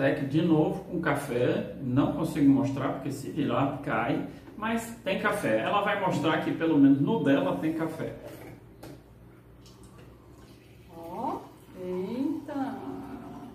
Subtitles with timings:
[0.00, 1.74] Tech de novo com café.
[1.82, 4.26] Não consigo mostrar porque se virar cai,
[4.56, 5.58] mas tem café.
[5.58, 8.14] Ela vai mostrar que pelo menos no dela tem café.
[10.96, 11.40] Ó,
[11.78, 12.78] eita,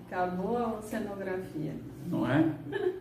[0.05, 1.73] acabou a cenografia.
[2.05, 2.47] Não é?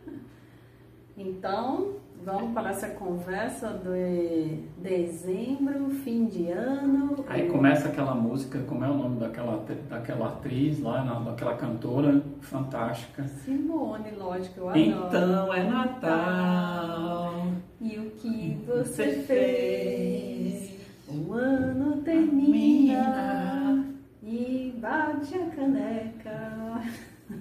[1.16, 7.24] Então, vamos para essa conversa de dezembro, fim de ano.
[7.28, 13.24] Aí começa aquela música, como é o nome daquela, daquela atriz lá, daquela cantora fantástica.
[13.28, 14.80] Simone, lógico, eu adoro.
[14.80, 17.46] Então é Natal.
[17.80, 20.72] E o que você fez?
[21.06, 23.84] O ano termina
[24.22, 26.80] e bate a caneca.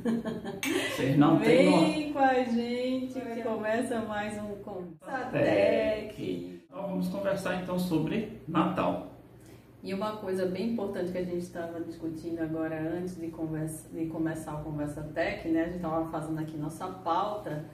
[0.03, 6.61] Vocês não têm Vem com a gente que começa mais um Contatec.
[6.65, 9.13] Então vamos conversar então sobre Natal.
[9.81, 14.05] E uma coisa bem importante que a gente estava discutindo agora antes de, conversa, de
[14.07, 15.61] começar o Conversa Tech, né?
[15.61, 17.65] A gente estava fazendo aqui nossa pauta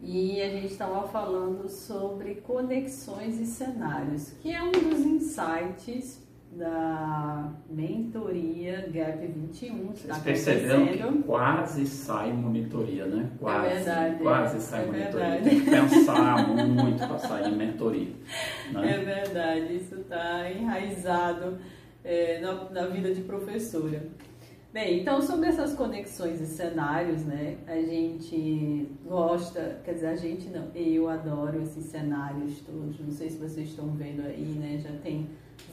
[0.00, 7.52] e a gente estava falando sobre conexões e cenários, que é um dos insights da
[7.68, 9.86] mentoria Gap 21.
[9.86, 13.30] Vocês tá perceberam que quase sai monitoria, né?
[13.38, 15.28] Quase, é verdade, quase sai é monitoria.
[15.28, 15.48] Verdade.
[15.48, 18.12] Tem que pensar muito para sair mentoria.
[18.72, 18.94] Né?
[18.94, 21.58] É verdade, isso está enraizado
[22.02, 24.08] é, na, na vida de professora.
[24.72, 27.56] Bem, então sobre essas conexões e cenários, né?
[27.66, 33.00] A gente gosta, quer dizer, a gente não, eu adoro esses cenários todos.
[33.00, 34.78] Não sei se vocês estão vendo aí, né?
[34.78, 35.28] Já tem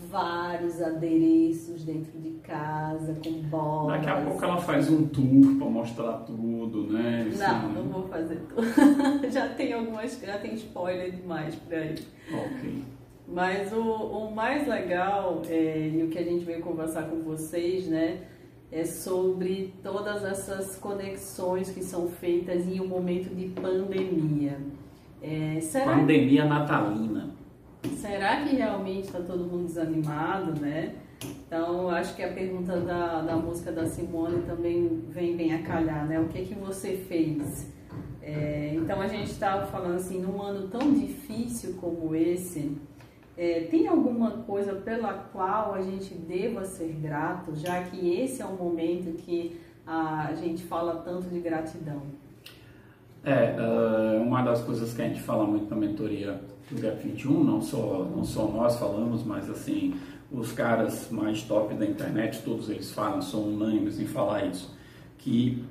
[0.10, 3.98] vários adereços dentro de casa, com bolas.
[3.98, 7.28] Daqui a pouco ela faz um tour para mostrar tudo, né?
[7.30, 8.64] Isso não, não vou fazer tudo.
[9.32, 11.96] já tem algumas, já tem spoiler demais por aí.
[12.32, 12.84] Ok.
[13.28, 17.88] Mas o, o mais legal é, e o que a gente veio conversar com vocês,
[17.88, 18.20] né?
[18.72, 24.58] É sobre todas essas conexões que são feitas em um momento de pandemia.
[25.22, 26.50] É, será pandemia que...
[26.50, 27.37] natalina
[27.98, 30.96] será que realmente está todo mundo desanimado, né?
[31.24, 36.06] Então, acho que a pergunta da, da música da Simone também vem bem a calhar,
[36.06, 36.20] né?
[36.20, 37.72] O que que você fez?
[38.22, 42.78] É, então, a gente estava falando assim, num ano tão difícil como esse,
[43.38, 48.46] é, tem alguma coisa pela qual a gente deva ser grato, já que esse é
[48.46, 52.02] o momento que a gente fala tanto de gratidão?
[53.24, 56.42] É, uh, uma das coisas que a gente fala muito na mentoria
[56.76, 59.96] 21, não só, não só nós falamos, mas assim,
[60.32, 64.76] os caras mais top da internet, todos eles falam, são unânimes em falar isso,
[65.18, 65.64] que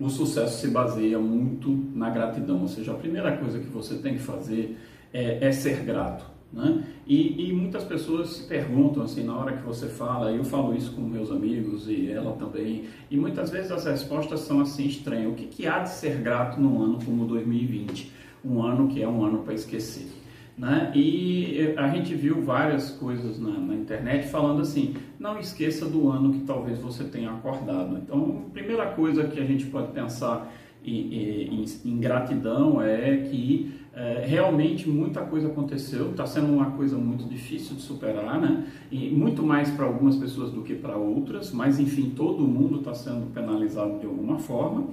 [0.00, 4.14] o sucesso se baseia muito na gratidão, ou seja, a primeira coisa que você tem
[4.14, 4.78] que fazer
[5.12, 6.38] é, é ser grato.
[6.52, 6.82] Né?
[7.06, 10.92] E, e, muitas pessoas se perguntam assim na hora que você fala, eu falo isso
[10.92, 15.30] com meus amigos e ela também, e muitas vezes as respostas são assim estranhas.
[15.30, 18.12] O que, que há de ser grato num ano como 2020?
[18.44, 20.08] Um ano que é um ano para esquecer.
[20.56, 20.90] Né?
[20.94, 26.32] E a gente viu várias coisas na, na, internet falando assim: não esqueça do ano
[26.32, 27.96] que talvez você tenha acordado.
[27.96, 30.52] Então, a primeira coisa que a gente pode pensar
[30.88, 37.76] em, gratidão é que é, realmente muita coisa aconteceu, está sendo uma coisa muito difícil
[37.76, 38.66] de superar, né?
[38.90, 42.94] E muito mais para algumas pessoas do que para outras, mas enfim, todo mundo está
[42.94, 44.86] sendo penalizado de alguma forma.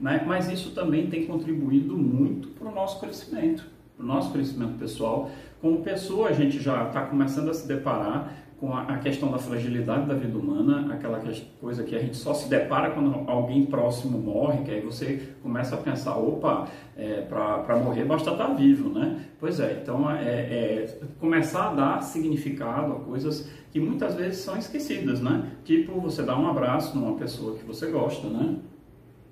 [0.00, 0.24] Né?
[0.26, 3.64] Mas isso também tem contribuído muito para o nosso crescimento,
[3.96, 5.30] para o nosso crescimento pessoal.
[5.60, 10.06] Como pessoa, a gente já está começando a se deparar com a, questão da fragilidade
[10.06, 11.20] da vida humana, aquela
[11.60, 15.74] coisa que a gente só se depara quando alguém próximo morre, que aí você começa
[15.74, 19.24] a pensar, opa, é, para morrer basta estar tá vivo, né?
[19.40, 24.56] Pois é, então é, é, começar a dar significado a coisas que muitas vezes são
[24.56, 25.42] esquecidas, né?
[25.64, 28.58] Tipo, você dar um abraço numa pessoa que você gosta, né?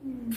[0.04, 0.30] Hum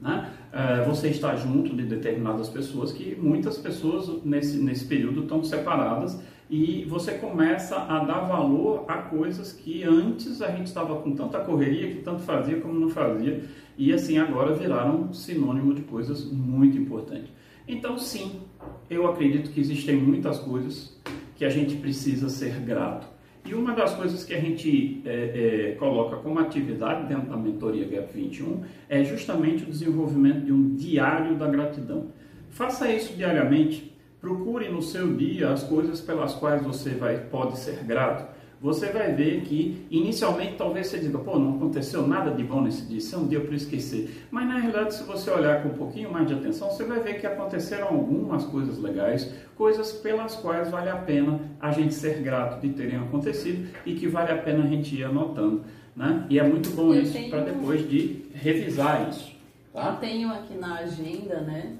[0.00, 0.30] né?
[0.52, 6.20] É, você está junto de determinadas pessoas que muitas pessoas nesse, nesse período estão separadas
[6.48, 11.38] e você começa a dar valor a coisas que antes a gente estava com tanta
[11.38, 13.44] correria que tanto fazia como não fazia
[13.78, 17.30] e assim agora viraram sinônimo de coisas muito importantes.
[17.68, 18.40] Então sim,
[18.88, 21.00] eu acredito que existem muitas coisas
[21.36, 23.06] que a gente precisa ser grato
[23.44, 27.86] e uma das coisas que a gente é, é, coloca como atividade dentro da mentoria
[27.86, 32.08] GAP 21 é justamente o desenvolvimento de um diário da gratidão.
[32.50, 33.90] Faça isso diariamente.
[34.20, 39.14] Procure no seu dia as coisas pelas quais você vai, pode ser grato você vai
[39.14, 43.14] ver que inicialmente talvez você diga, pô, não aconteceu nada de bom nesse dia, isso
[43.14, 44.26] é um dia para esquecer.
[44.30, 47.18] Mas na realidade, se você olhar com um pouquinho mais de atenção, você vai ver
[47.18, 52.60] que aconteceram algumas coisas legais, coisas pelas quais vale a pena a gente ser grato
[52.60, 55.62] de terem acontecido e que vale a pena a gente ir anotando.
[55.96, 56.26] Né?
[56.28, 57.30] E é muito bom Eu isso tenho...
[57.30, 59.34] para depois de revisar isso.
[59.72, 59.88] Tá?
[59.88, 61.76] Eu tenho aqui na agenda, né?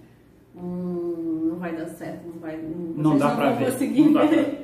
[0.56, 2.58] Hum, não vai dar certo, não vai.
[2.96, 3.72] Não dá para ver.
[3.72, 4.36] Conseguir não ver.
[4.36, 4.59] Né?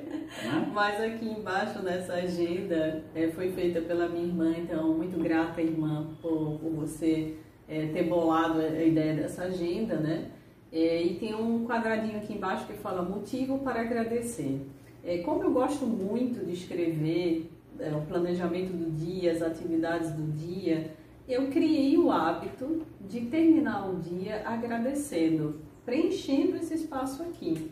[0.72, 6.08] Mas aqui embaixo nessa agenda é, foi feita pela minha irmã, então muito grata, irmã,
[6.20, 7.36] por, por você
[7.68, 10.30] é, ter bolado a ideia dessa agenda, né?
[10.72, 14.66] É, e tem um quadradinho aqui embaixo que fala motivo para agradecer.
[15.04, 20.32] É, como eu gosto muito de escrever é, o planejamento do dia, as atividades do
[20.32, 20.90] dia,
[21.28, 27.70] eu criei o hábito de terminar o dia agradecendo, preenchendo esse espaço aqui.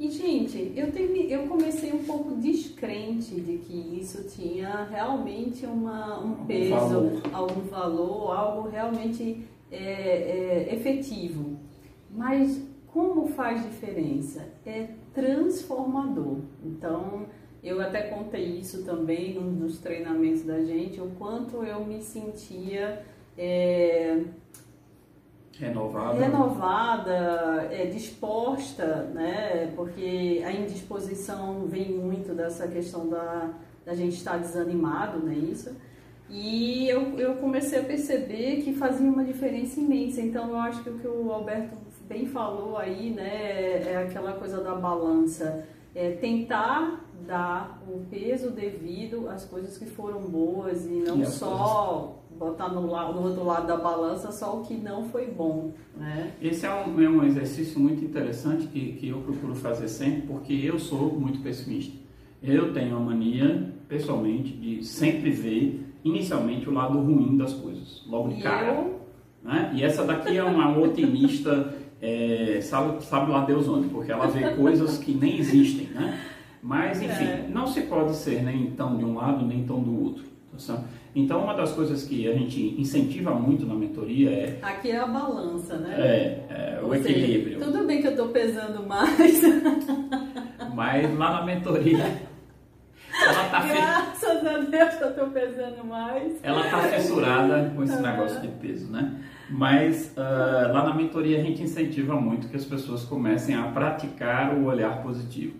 [0.00, 6.18] E, gente, eu, termi, eu comecei um pouco descrente de que isso tinha realmente uma,
[6.24, 7.22] um peso, valor.
[7.30, 11.58] algum valor, algo realmente é, é, efetivo.
[12.10, 14.48] Mas como faz diferença?
[14.64, 16.38] É transformador.
[16.64, 17.26] Então,
[17.62, 23.04] eu até contei isso também nos treinamentos da gente, o quanto eu me sentia
[23.36, 24.22] é,
[25.60, 29.72] renovada, renovada é, disposta, né?
[29.76, 33.50] Porque a indisposição vem muito dessa questão da,
[33.84, 35.76] da gente estar desanimado, não é isso?
[36.30, 40.22] E eu, eu comecei a perceber que fazia uma diferença imensa.
[40.22, 41.76] Então, eu acho que o que o Alberto
[42.08, 45.64] bem falou aí, né, é aquela coisa da balança.
[45.94, 52.19] É tentar dar o peso devido às coisas que foram boas e não e só
[52.40, 55.74] botar no, lado, no outro lado da balança só o que não foi bom.
[55.94, 56.32] Né?
[56.40, 60.54] Esse é um, é um exercício muito interessante que, que eu procuro fazer sempre, porque
[60.54, 61.94] eu sou muito pessimista.
[62.42, 68.30] Eu tenho a mania, pessoalmente, de sempre ver inicialmente o lado ruim das coisas, logo
[68.30, 68.72] de cara.
[68.72, 69.00] Eu...
[69.42, 69.72] Né?
[69.74, 74.54] E essa daqui é uma otimista é, sabe, sabe lá Deus onde, porque ela vê
[74.54, 76.18] coisas que nem existem, né?
[76.62, 77.48] Mas, enfim, é.
[77.50, 80.29] não se pode ser nem tão de um lado, nem tão do outro.
[80.66, 80.82] Tá
[81.14, 84.58] então, uma das coisas que a gente incentiva muito na mentoria é...
[84.62, 85.94] Aqui é a balança, né?
[85.98, 87.58] É, é o equilíbrio.
[87.58, 89.40] Seja, tudo bem que eu estou pesando mais.
[90.74, 92.30] Mas lá na mentoria...
[93.22, 96.38] Ela tá Graças a Deus eu estou pesando mais.
[96.42, 99.20] Ela está fissurada com esse negócio de peso, né?
[99.50, 104.54] Mas uh, lá na mentoria a gente incentiva muito que as pessoas comecem a praticar
[104.54, 105.54] o olhar positivo.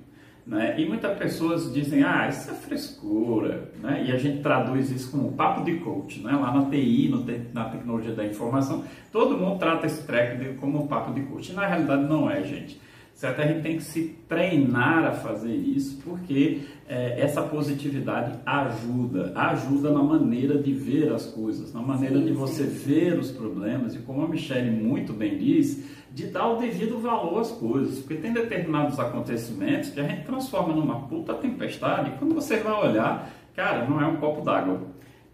[0.47, 0.75] Né?
[0.79, 4.05] E muitas pessoas dizem, ah, isso é frescura, né?
[4.09, 6.21] e a gente traduz isso como papo de coach.
[6.21, 6.33] Né?
[6.33, 10.89] Lá na TI, no te na tecnologia da informação, todo mundo trata esse track como
[10.89, 11.53] papo de coach.
[11.53, 12.81] E na realidade não é, gente.
[13.21, 13.43] Certo?
[13.43, 19.93] A gente tem que se treinar a fazer isso, porque é, essa positividade ajuda, ajuda
[19.93, 24.25] na maneira de ver as coisas, na maneira de você ver os problemas, e como
[24.25, 28.99] a Michelle muito bem diz, de dar o devido valor às coisas, porque tem determinados
[28.99, 34.01] acontecimentos que a gente transforma numa puta tempestade, e quando você vai olhar, cara, não
[34.01, 34.81] é um copo d'água.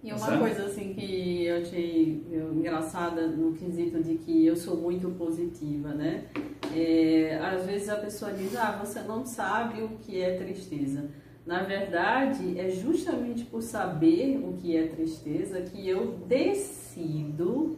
[0.02, 0.38] E uma certo?
[0.38, 2.22] coisa assim que eu achei
[2.54, 6.24] engraçada no quesito de que eu sou muito positiva, né?
[6.72, 11.10] É, às vezes a pessoa diz, ah, você não sabe o que é tristeza.
[11.44, 17.76] Na verdade, é justamente por saber o que é tristeza que eu decido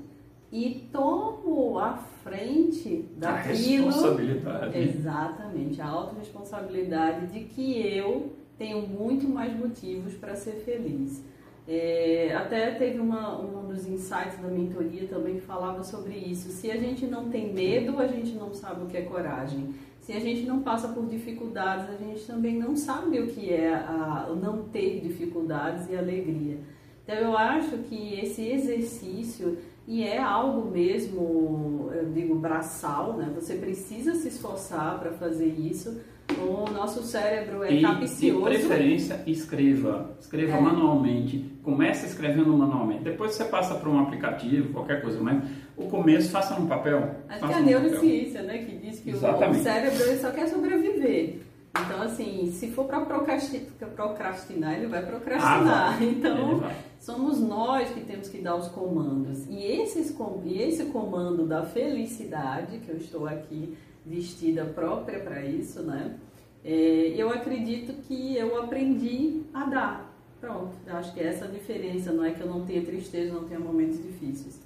[0.50, 3.88] e tomo a frente daquilo.
[3.88, 4.78] A responsabilidade.
[4.78, 11.22] Exatamente, a autorresponsabilidade de que eu tenho muito mais motivos para ser feliz.
[11.70, 16.48] É, até teve uma, um dos insights da mentoria também que falava sobre isso.
[16.48, 19.74] Se a gente não tem medo, a gente não sabe o que é coragem.
[20.00, 23.74] Se a gente não passa por dificuldades, a gente também não sabe o que é
[23.74, 26.56] a, não ter dificuldades e alegria.
[27.04, 29.58] Então eu acho que esse exercício
[29.88, 33.32] e é algo mesmo, eu digo, braçal, né?
[33.34, 35.98] Você precisa se esforçar para fazer isso.
[36.38, 38.50] O nosso cérebro é e, capicioso.
[38.50, 40.14] De preferência, escreva.
[40.20, 40.60] Escreva é.
[40.60, 41.42] manualmente.
[41.62, 43.02] Comece escrevendo manualmente.
[43.02, 45.42] Depois você passa para um aplicativo, qualquer coisa, mas
[45.74, 47.16] o começo faça no papel.
[47.26, 48.58] Acho que é a neurociência, né?
[48.58, 49.60] Que diz que Exatamente.
[49.60, 51.38] o cérebro só quer sobreviver.
[51.84, 55.94] Então, assim, se for para procrastinar, ele vai procrastinar.
[55.94, 56.08] Ah, vai.
[56.08, 56.62] Então,
[57.00, 59.46] somos nós que temos que dar os comandos.
[59.48, 65.82] E, esses, e esse comando da felicidade, que eu estou aqui vestida própria para isso,
[65.82, 66.16] né?
[66.64, 70.08] É, eu acredito que eu aprendi a dar.
[70.40, 72.12] Pronto, eu acho que é essa a diferença.
[72.12, 74.60] Não é que eu não tenha tristeza, não tenha momentos difíceis.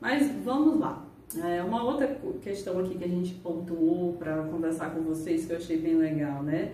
[0.00, 1.01] Mas vamos lá.
[1.36, 5.56] É, uma outra questão aqui que a gente pontuou para conversar com vocês que eu
[5.56, 6.72] achei bem legal, né?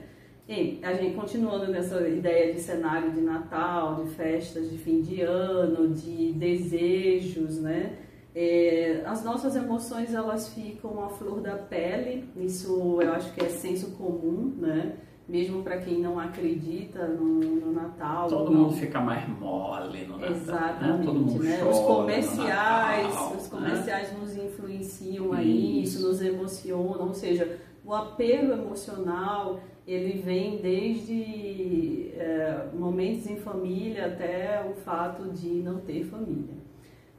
[0.48, 5.20] E a gente continuando nessa ideia de cenário de Natal, de festas de fim de
[5.20, 7.98] ano, de desejos, né?
[8.34, 13.48] É, as nossas emoções elas ficam à flor da pele, isso eu acho que é
[13.48, 14.96] senso comum, né?
[15.28, 18.28] Mesmo para quem não acredita no, no Natal.
[18.28, 20.36] Todo mundo fica mais mole no Natal.
[20.36, 20.98] Exatamente.
[20.98, 21.04] Né?
[21.04, 21.58] Todo mundo né?
[21.58, 23.48] chora os comerciais, Natal, os né?
[23.50, 25.98] comerciais nos influenciam aí, isso.
[25.98, 34.06] isso nos emociona, ou seja, o apelo emocional ele vem desde é, momentos em família
[34.06, 36.56] até o fato de não ter família.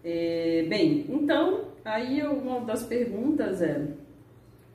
[0.04, 3.88] É, bem, então aí uma das perguntas é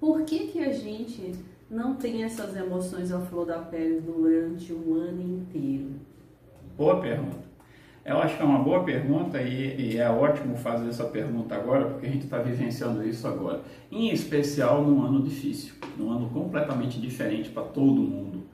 [0.00, 1.32] por que que a gente
[1.74, 5.90] não tem essas emoções à flor da pele durante o ano inteiro?
[6.76, 7.42] Boa pergunta.
[8.04, 11.86] Eu acho que é uma boa pergunta e, e é ótimo fazer essa pergunta agora,
[11.86, 13.62] porque a gente está vivenciando isso agora.
[13.90, 18.44] Em especial num ano difícil, num ano completamente diferente para todo mundo.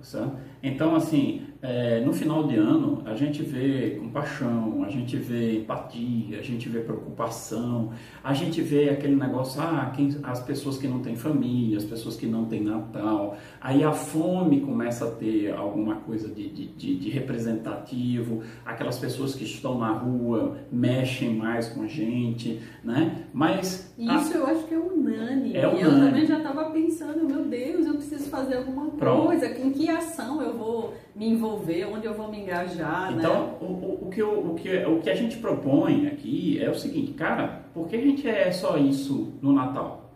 [0.00, 0.36] Certo?
[0.62, 6.40] Então, assim, é, no final de ano, a gente vê compaixão, a gente vê empatia,
[6.40, 7.92] a gente vê preocupação,
[8.24, 12.16] a gente vê aquele negócio, ah, quem, as pessoas que não têm família, as pessoas
[12.16, 16.96] que não têm Natal, aí a fome começa a ter alguma coisa de, de, de,
[16.96, 23.24] de representativo, aquelas pessoas que estão na rua mexem mais com a gente, né?
[23.32, 23.94] Mas...
[23.96, 24.36] Isso a...
[24.36, 25.56] eu acho que é unânime.
[25.56, 25.82] É unânime.
[25.82, 29.26] Eu também já estava pensando, meu Deus, eu preciso fazer alguma Pronto.
[29.26, 33.52] coisa, em que ação eu vou me envolver, onde eu vou me engajar, então, né?
[33.60, 37.12] o, o, o, que, o, que, o que a gente propõe aqui é o seguinte,
[37.12, 40.10] cara, por que a gente é só isso no Natal?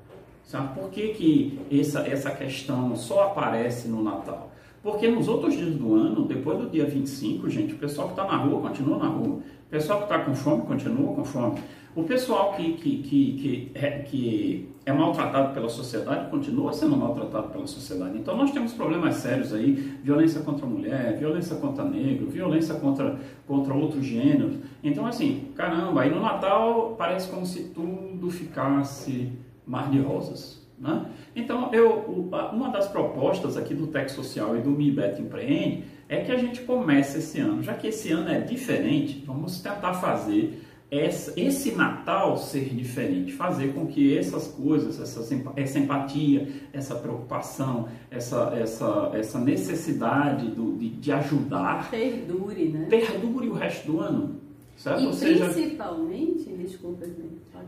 [0.45, 0.79] Sabe?
[0.79, 4.51] Por que, que essa, essa questão só aparece no Natal?
[4.83, 8.25] Porque nos outros dias do ano, depois do dia 25, gente, o pessoal que está
[8.25, 9.41] na rua continua na rua.
[9.67, 11.59] O pessoal que está com fome continua com fome.
[11.95, 17.49] O pessoal que, que, que, que, é, que é maltratado pela sociedade continua sendo maltratado
[17.49, 18.17] pela sociedade.
[18.17, 19.73] Então nós temos problemas sérios aí,
[20.05, 24.57] violência contra a mulher, violência contra negro, violência contra, contra outros gêneros.
[24.85, 29.33] Então assim, caramba, aí no Natal parece como se tudo ficasse
[29.67, 30.65] mar de rosas.
[30.79, 31.07] Né?
[31.35, 36.33] Então, eu, uma das propostas aqui do Tec Social e do MIBET Empreende é que
[36.33, 41.73] a gente comece esse ano, já que esse ano é diferente, vamos tentar fazer esse
[41.73, 49.11] Natal ser diferente, fazer com que essas coisas, essa, essa empatia, essa preocupação, essa, essa,
[49.13, 52.87] essa necessidade do, de, de ajudar perdure, né?
[52.89, 54.41] Perdure o resto do ano.
[54.77, 55.01] Certo?
[55.01, 57.07] E ou principalmente, seja, desculpa,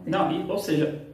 [0.07, 1.07] não, e, ou seja,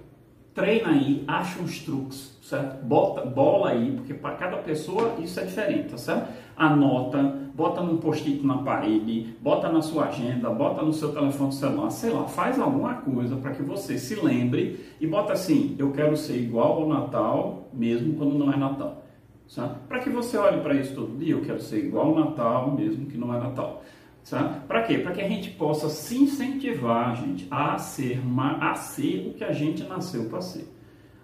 [0.52, 2.84] treina aí, acha uns truques, certo?
[2.84, 6.28] Bota bola aí, porque para cada pessoa isso é diferente, tá certo?
[6.56, 11.90] Anota, bota num post-it na parede, bota na sua agenda, bota no seu telefone celular,
[11.90, 16.16] sei lá, faz alguma coisa para que você se lembre e bota assim, eu quero
[16.16, 19.04] ser igual ao Natal, mesmo quando não é Natal.
[19.88, 23.06] Para que você olhe para isso todo dia, eu quero ser igual ao Natal, mesmo
[23.06, 23.82] que não é Natal.
[24.66, 24.98] Para quê?
[24.98, 28.22] Para que a gente possa se incentivar, gente, a ser,
[28.60, 30.66] a ser o que a gente nasceu para ser.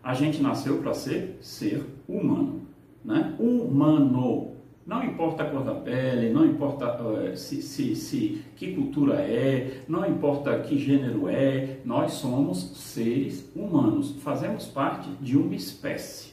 [0.03, 2.63] A gente nasceu para ser ser humano,
[3.05, 3.35] né?
[3.39, 4.50] Humano.
[4.91, 9.83] Não importa a cor da pele, não importa uh, se, se, se, que cultura é,
[9.87, 16.33] não importa que gênero é, nós somos seres humanos, fazemos parte de uma espécie.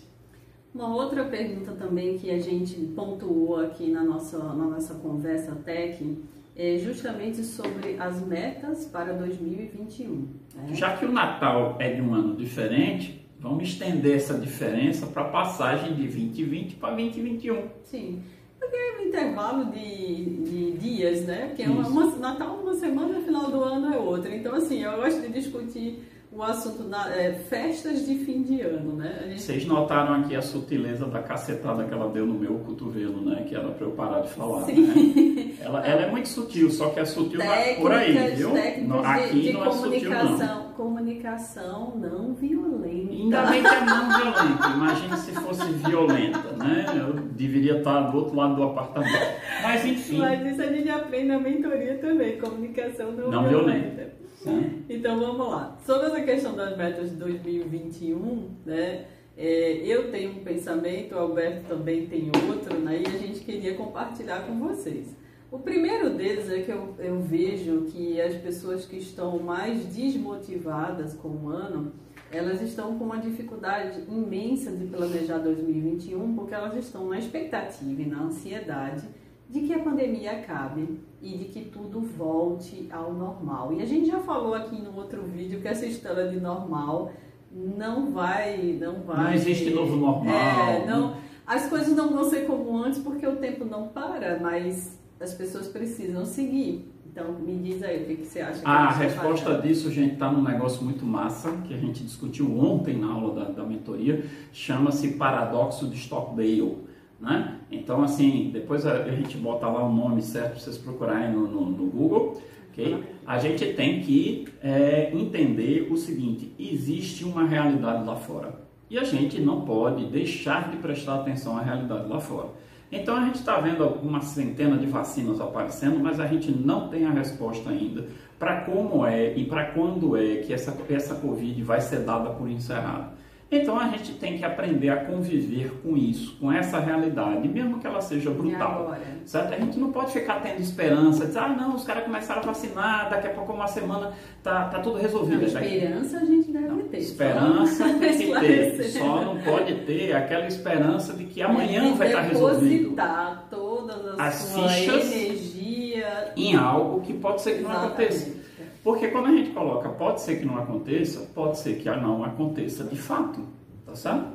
[0.74, 6.18] Uma outra pergunta também que a gente pontuou aqui na nossa, na nossa conversa tech
[6.56, 10.28] é justamente sobre as metas para 2021.
[10.56, 10.74] Né?
[10.74, 15.30] Já que o Natal é de um ano diferente, vamos estender essa diferença para a
[15.30, 17.68] passagem de 2020 para 2021.
[17.84, 18.24] Sim.
[18.70, 21.48] Porque é um intervalo de, de dias, né?
[21.48, 24.36] Porque uma, uma, Natal uma semana, final do ano é outra.
[24.36, 28.94] Então, assim, eu gosto de discutir o assunto na, é, festas de fim de ano,
[28.94, 29.24] né?
[29.30, 29.42] Gente...
[29.42, 33.46] Vocês notaram aqui a sutileza da cacetada que ela deu no meu cotovelo, né?
[33.48, 34.86] Que era para eu parar de falar, Sim.
[34.86, 35.56] né?
[35.60, 38.52] Ela, ela, é muito sutil, só que é sutil técnicas, por aí, viu?
[38.52, 40.67] Técnicas aqui de, de não é sutil, não.
[40.78, 43.12] Comunicação não violenta.
[43.12, 44.68] Ainda bem que é não violenta.
[44.76, 46.86] Imagine se fosse violenta, né?
[46.96, 49.42] Eu deveria estar do outro lado do apartamento.
[49.64, 50.20] Mas enfim.
[50.20, 54.14] Mas isso a gente aprende na mentoria também, comunicação não, não violenta.
[54.44, 54.74] violenta.
[54.88, 55.76] Então vamos lá.
[55.84, 59.06] Sobre essa questão das metas de 2021, né?
[59.36, 63.02] É, eu tenho um pensamento, o Alberto também tem outro, né?
[63.02, 65.16] E a gente queria compartilhar com vocês.
[65.50, 71.14] O primeiro deles é que eu, eu vejo que as pessoas que estão mais desmotivadas
[71.14, 71.94] com o ano,
[72.30, 78.06] elas estão com uma dificuldade imensa de planejar 2021, porque elas estão na expectativa e
[78.06, 79.08] na ansiedade
[79.50, 83.72] de que a pandemia acabe e de que tudo volte ao normal.
[83.72, 87.14] E a gente já falou aqui no outro vídeo que essa história de normal
[87.50, 89.24] não vai, não vai.
[89.24, 90.30] Não existe novo normal.
[90.30, 95.00] É, não, as coisas não vão ser como antes porque o tempo não para, mas
[95.20, 96.92] as pessoas precisam seguir.
[97.06, 98.60] Então, me diz aí o que, que você acha.
[98.60, 99.68] Que a, a resposta fazer.
[99.68, 103.52] disso, gente, está num negócio muito massa que a gente discutiu ontem na aula da,
[103.52, 104.24] da mentoria.
[104.54, 106.78] Chama-se paradoxo de Stockdale.
[107.20, 107.60] Né?
[107.72, 111.66] Então, assim, depois a, gente bota lá o nome certo para vocês procurarem no, no,
[111.72, 112.40] no Google.
[112.72, 113.04] Okay?
[113.26, 119.04] A gente tem que é, entender o seguinte: existe uma realidade lá fora e a
[119.04, 122.50] gente não pode deixar de prestar atenção à realidade lá fora.
[122.92, 127.06] Então a gente está vendo uma centena de vacinas aparecendo, mas a gente não tem
[127.06, 128.08] a resposta ainda
[128.40, 132.50] para como é e para quando é que essa, essa Covid vai ser dada por
[132.50, 133.12] encerrada.
[133.50, 137.88] Então a gente tem que aprender a conviver com isso, com essa realidade, mesmo que
[137.88, 138.94] ela seja brutal.
[139.24, 139.54] Certo?
[139.54, 143.10] A gente não pode ficar tendo esperança, dizer, ah não, os caras começaram a vacinar,
[143.10, 144.12] daqui a pouco uma semana
[144.44, 145.40] tá, tá tudo resolvido.
[145.40, 146.98] Não, esperança a gente deve não, ter.
[146.98, 148.84] Esperança tem que ter.
[148.84, 152.90] Só não pode ter aquela esperança de que amanhã vai estar tá resolvido.
[152.90, 158.04] Depositar todas as, as fichas energia em algo que pode ser que não Exatamente.
[158.04, 158.47] aconteça.
[158.88, 162.86] Porque quando a gente coloca pode ser que não aconteça, pode ser que não aconteça
[162.86, 163.42] de fato,
[163.86, 164.28] tá certo?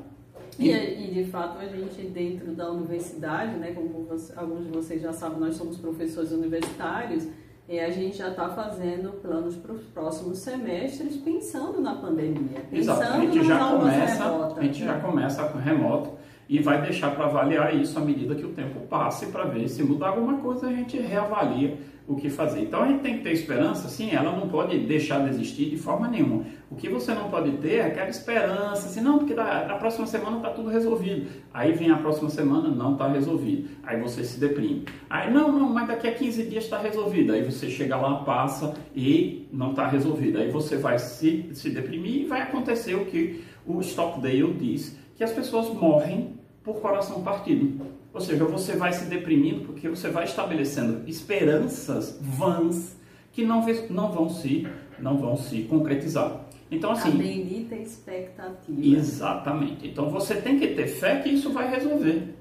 [0.59, 5.01] E, e, de fato a gente dentro da universidade, né, como você, alguns de vocês
[5.01, 7.27] já sabem, nós somos professores universitários
[7.67, 13.01] e a gente já está fazendo planos para os próximos semestres pensando na pandemia, pensando
[13.01, 13.17] Exato.
[13.17, 16.11] A gente já começa, remota, a gente já começa remoto
[16.47, 19.83] e vai deixar para avaliar isso à medida que o tempo passe para ver se
[19.83, 22.63] mudar alguma coisa a gente reavalia o que fazer.
[22.63, 25.77] Então a gente tem que ter esperança, sim, ela não pode deixar de existir de
[25.77, 26.45] forma nenhuma.
[26.71, 30.07] O que você não pode ter é aquela esperança, assim, não, porque da, na próxima
[30.07, 31.29] semana está tudo resolvido.
[31.53, 33.69] Aí vem a próxima semana, não está resolvido.
[33.83, 34.85] Aí você se deprime.
[35.09, 37.33] Aí, não, não, mas daqui a 15 dias está resolvido.
[37.33, 40.39] Aí você chega lá, passa e não está resolvido.
[40.39, 45.23] Aí você vai se, se deprimir e vai acontecer o que o Stockdale diz, que
[45.23, 47.92] as pessoas morrem por coração partido.
[48.13, 52.97] Ou seja, você vai se deprimindo porque você vai estabelecendo esperanças vãs
[53.33, 56.45] que não, não, vão, se, não vão se concretizar.
[56.71, 57.09] Então, assim.
[57.09, 58.81] A bendita expectativa.
[58.97, 59.89] Exatamente.
[59.89, 62.35] Então você tem que ter fé que isso vai resolver.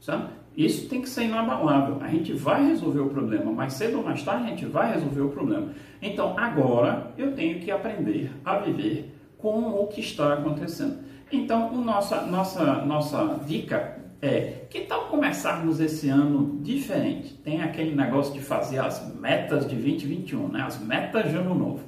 [0.00, 0.30] Sabe?
[0.56, 1.98] Isso tem que ser inabalável.
[2.00, 3.52] A gente vai resolver o problema.
[3.52, 5.72] Mais cedo ou mais tarde a gente vai resolver o problema.
[6.00, 10.98] Então agora eu tenho que aprender a viver com o que está acontecendo.
[11.30, 17.34] Então, o nossa, nossa, nossa dica é: que tal começarmos esse ano diferente?
[17.34, 20.62] Tem aquele negócio de fazer as metas de 2021, né?
[20.62, 21.80] As metas de ano novo.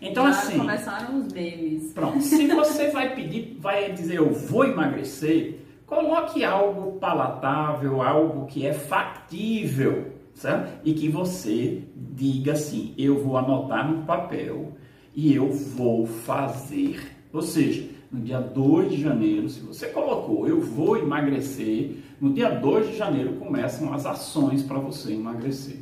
[0.00, 0.58] Então, Já assim.
[0.58, 1.92] Começaram os memes.
[1.92, 2.20] Pronto.
[2.20, 8.72] Se você vai pedir, vai dizer eu vou emagrecer, coloque algo palatável, algo que é
[8.72, 10.80] factível, certo?
[10.84, 14.72] E que você diga assim: eu vou anotar no papel
[15.14, 17.00] e eu vou fazer.
[17.32, 22.48] Ou seja, no dia 2 de janeiro, se você colocou eu vou emagrecer, no dia
[22.48, 25.80] 2 de janeiro começam as ações para você emagrecer.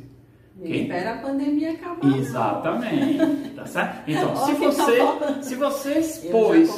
[0.63, 0.83] Okay?
[0.83, 2.17] Espera a pandemia acabar.
[2.17, 3.49] Exatamente.
[3.55, 4.03] Tá certo?
[4.13, 6.71] Então, se você, tá se você pôs.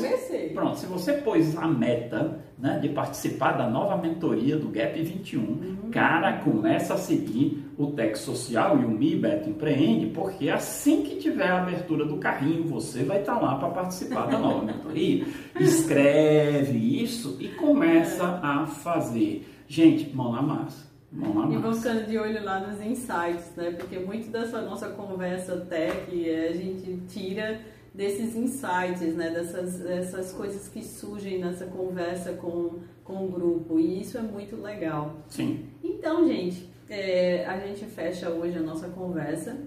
[0.54, 5.42] Pronto, se você pôs a meta né, de participar da nova mentoria do GAP 21,
[5.42, 5.92] uhum.
[5.92, 11.18] cara, começa a seguir o Tec Social e o Mi Beto Empreende, porque assim que
[11.18, 15.26] tiver a abertura do carrinho, você vai estar lá para participar da nova mentoria.
[15.60, 19.48] Escreve isso e começa a fazer.
[19.68, 20.95] Gente, mão na massa.
[21.18, 23.72] E vamos ficando de olho lá nos insights, né?
[23.72, 27.62] Porque muito dessa nossa conversa tech a gente tira
[27.94, 29.30] desses insights, né?
[29.30, 33.80] Dessas, dessas coisas que surgem nessa conversa com, com o grupo.
[33.80, 35.16] E isso é muito legal.
[35.30, 35.66] Sim.
[35.82, 39.58] Então, gente, é, a gente fecha hoje a nossa conversa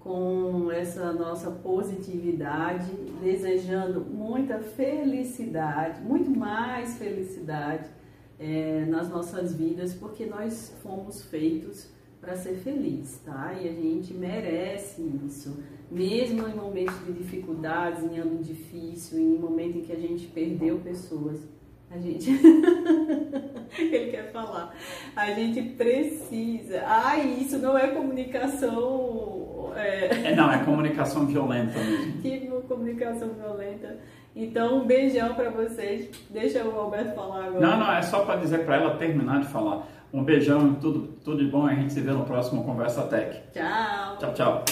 [0.00, 7.90] com essa nossa positividade, desejando muita felicidade, muito mais felicidade
[8.38, 11.88] é, nas nossas vidas, porque nós fomos feitos
[12.20, 13.54] para ser felizes, tá?
[13.60, 19.78] E a gente merece isso, mesmo em momentos de dificuldades, em ano difícil, em momento
[19.78, 21.40] em que a gente perdeu pessoas.
[21.88, 22.28] A gente.
[23.78, 24.74] Ele quer falar.
[25.14, 26.82] A gente precisa.
[26.84, 29.72] Ah, isso não é comunicação.
[29.76, 30.32] É...
[30.32, 32.22] é não, é comunicação violenta mesmo.
[32.22, 34.00] Tipo comunicação violenta.
[34.36, 36.10] Então, um beijão para vocês.
[36.28, 37.66] Deixa o Alberto falar agora.
[37.66, 39.86] Não, não, é só para dizer para ela terminar de falar.
[40.12, 41.66] Um beijão, tudo, tudo de bom.
[41.66, 43.40] A gente se vê no próximo Conversa Tech.
[43.54, 44.18] Tchau.
[44.18, 44.64] Tchau, tchau.